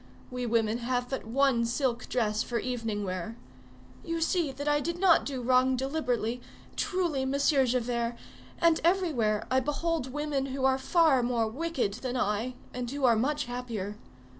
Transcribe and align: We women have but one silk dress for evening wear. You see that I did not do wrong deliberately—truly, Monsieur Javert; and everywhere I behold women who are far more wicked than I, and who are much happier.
We 0.31 0.47
women 0.47 0.79
have 0.79 1.09
but 1.11 1.27
one 1.27 1.63
silk 1.63 2.09
dress 2.09 2.41
for 2.41 2.57
evening 2.57 3.03
wear. 3.03 3.35
You 4.03 4.19
see 4.19 4.51
that 4.51 4.67
I 4.67 4.79
did 4.79 4.97
not 4.97 5.27
do 5.27 5.43
wrong 5.43 5.75
deliberately—truly, 5.75 7.23
Monsieur 7.25 7.67
Javert; 7.67 8.15
and 8.59 8.81
everywhere 8.83 9.45
I 9.51 9.59
behold 9.59 10.11
women 10.11 10.47
who 10.47 10.65
are 10.65 10.79
far 10.79 11.21
more 11.21 11.47
wicked 11.47 11.93
than 12.01 12.17
I, 12.17 12.55
and 12.73 12.89
who 12.89 13.05
are 13.05 13.15
much 13.15 13.45
happier. 13.45 13.95